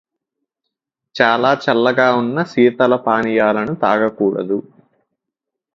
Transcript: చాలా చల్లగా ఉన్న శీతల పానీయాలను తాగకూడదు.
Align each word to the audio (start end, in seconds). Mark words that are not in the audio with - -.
చాలా 1.15 1.51
చల్లగా 1.63 2.15
ఉన్న 2.15 2.43
శీతల 2.43 2.95
పానీయాలను 3.05 3.75
తాగకూడదు. 3.75 4.59